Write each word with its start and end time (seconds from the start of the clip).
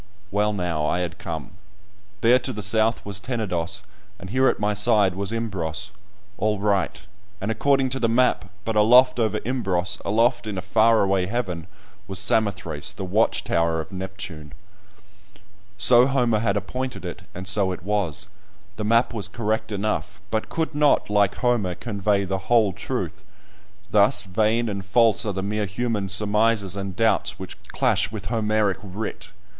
Well, 0.31 0.51
now 0.51 0.87
I 0.87 1.01
had 1.01 1.19
come; 1.19 1.51
there 2.21 2.39
to 2.39 2.51
the 2.51 2.63
south 2.63 3.05
was 3.05 3.19
Tenedos, 3.19 3.83
and 4.17 4.31
here 4.31 4.47
at 4.47 4.59
my 4.59 4.73
side 4.73 5.13
was 5.13 5.31
Imbros, 5.31 5.91
all 6.39 6.57
right, 6.57 6.99
and 7.39 7.51
according 7.51 7.89
to 7.89 7.99
the 7.99 8.09
map, 8.09 8.45
but 8.65 8.75
aloft 8.75 9.19
over 9.19 9.37
Imbros, 9.45 10.01
aloft 10.03 10.47
in 10.47 10.57
a 10.57 10.61
far 10.63 11.03
away 11.03 11.27
heaven, 11.27 11.67
was 12.07 12.17
Samothrace, 12.17 12.91
the 12.93 13.05
watch 13.05 13.43
tower 13.43 13.79
of 13.79 13.91
Neptune! 13.91 14.53
So 15.77 16.07
Homer 16.07 16.39
had 16.39 16.57
appointed 16.57 17.05
it, 17.05 17.21
and 17.35 17.47
so 17.47 17.71
it 17.71 17.83
was; 17.83 18.25
the 18.77 18.83
map 18.83 19.13
was 19.13 19.27
correct 19.27 19.71
enough, 19.71 20.19
but 20.31 20.49
could 20.49 20.73
not, 20.73 21.11
like 21.11 21.35
Homer, 21.35 21.75
convey 21.75 22.25
the 22.25 22.47
whole 22.49 22.73
truth. 22.73 23.23
Thus 23.91 24.23
vain 24.23 24.67
and 24.67 24.83
false 24.83 25.27
are 25.27 25.33
the 25.33 25.43
mere 25.43 25.67
human 25.67 26.09
surmises 26.09 26.75
and 26.75 26.95
doubts 26.95 27.37
which 27.37 27.55
clash 27.67 28.11
with 28.11 28.29
Homeric 28.29 28.79
writ! 28.81 29.27